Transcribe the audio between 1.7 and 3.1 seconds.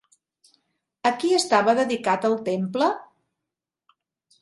dedicat el temple?